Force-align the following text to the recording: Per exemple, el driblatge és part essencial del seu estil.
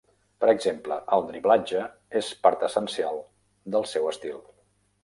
Per 0.43 0.47
exemple, 0.53 0.95
el 1.17 1.27
driblatge 1.27 1.83
és 2.23 2.33
part 2.47 2.67
essencial 2.71 3.25
del 3.77 3.91
seu 3.97 4.15
estil. 4.17 4.43